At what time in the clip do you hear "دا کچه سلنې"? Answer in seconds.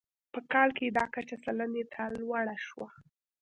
0.97-1.83